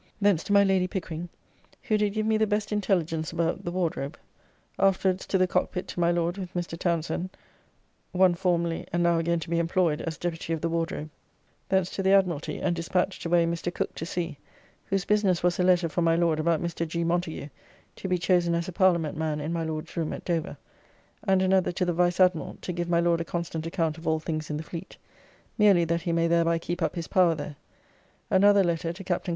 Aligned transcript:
Thence 0.19 0.43
to 0.45 0.51
my 0.53 0.63
Lady 0.63 0.87
Pickering, 0.87 1.29
who 1.83 1.95
did 1.95 2.13
give 2.15 2.25
me 2.25 2.35
the 2.35 2.47
best 2.47 2.71
intelligence 2.71 3.31
about 3.31 3.63
the 3.63 3.69
Wardrobe. 3.71 4.17
Afterwards 4.79 5.27
to 5.27 5.37
the 5.37 5.45
Cockpit 5.45 5.87
to 5.89 5.99
my 5.99 6.09
Lord 6.11 6.39
with 6.39 6.51
Mr. 6.55 6.75
Townsend, 6.75 7.29
one 8.11 8.33
formerly 8.33 8.87
and 8.91 9.03
now 9.03 9.19
again 9.19 9.39
to 9.41 9.47
be 9.51 9.59
employed 9.59 10.01
as 10.01 10.17
Deputy 10.17 10.53
of 10.53 10.61
the 10.61 10.69
Wardrobe. 10.69 11.11
Thence 11.69 11.91
to 11.91 12.01
the 12.01 12.13
Admiralty, 12.13 12.57
and 12.59 12.75
despatched 12.75 13.25
away 13.25 13.45
Mr. 13.45 13.71
Cooke 13.71 13.93
to 13.93 14.05
sea; 14.07 14.39
whose 14.87 15.05
business 15.05 15.43
was 15.43 15.59
a 15.59 15.63
letter 15.63 15.87
from 15.87 16.05
my 16.05 16.15
Lord 16.15 16.39
about 16.39 16.63
Mr. 16.63 16.87
G. 16.87 17.03
Montagu 17.03 17.51
to 17.97 18.07
be 18.07 18.17
chosen 18.17 18.55
as 18.55 18.67
a 18.67 18.71
Parliament 18.73 19.15
man 19.19 19.39
in 19.39 19.53
my 19.53 19.63
Lord's 19.63 19.95
room 19.95 20.13
at 20.13 20.25
Dover;' 20.25 20.57
and 21.27 21.43
another 21.43 21.71
to 21.73 21.85
the 21.85 21.93
Vice 21.93 22.19
Admiral 22.19 22.57
to 22.63 22.73
give 22.73 22.89
my 22.89 22.99
Lord 22.99 23.21
a 23.21 23.23
constant 23.23 23.67
account 23.67 23.99
of 23.99 24.07
all 24.07 24.17
things 24.19 24.49
in 24.49 24.57
the 24.57 24.63
fleet, 24.63 24.97
merely 25.59 25.85
that 25.85 26.01
he 26.01 26.11
may 26.11 26.27
thereby 26.27 26.57
keep 26.57 26.81
up 26.81 26.95
his 26.95 27.07
power 27.07 27.35
there; 27.35 27.55
another 28.31 28.63
letter 28.63 28.91
to 28.91 29.03
Captn. 29.03 29.29